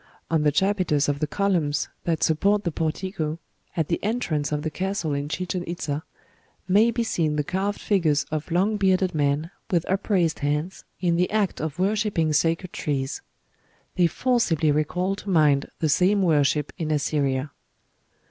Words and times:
On 0.31 0.41
the 0.41 0.51
chapiters 0.51 1.07
of 1.07 1.19
the 1.19 1.27
columns 1.27 1.87
that 2.05 2.23
support 2.23 2.63
the 2.63 2.71
portico, 2.71 3.37
at 3.77 3.87
the 3.87 4.03
entrance 4.03 4.51
of 4.51 4.63
the 4.63 4.71
castle 4.71 5.13
in 5.13 5.29
Chichen 5.29 5.63
Itza, 5.67 6.01
may 6.67 6.89
be 6.89 7.03
seen 7.03 7.35
the 7.35 7.43
carved 7.43 7.79
figures 7.79 8.23
of 8.31 8.49
long 8.49 8.77
bearded 8.77 9.13
men, 9.13 9.51
with 9.69 9.87
upraised 9.87 10.39
hands, 10.39 10.85
in 11.01 11.17
the 11.17 11.29
act 11.29 11.61
of 11.61 11.77
worshipping 11.77 12.33
sacred 12.33 12.73
trees. 12.73 13.21
They 13.95 14.07
forcibly 14.07 14.71
recall 14.71 15.15
to 15.17 15.29
mind 15.29 15.67
the 15.81 15.87
same 15.87 16.23
worship 16.23 16.73
in 16.79 16.89
Assyria." 16.89 17.51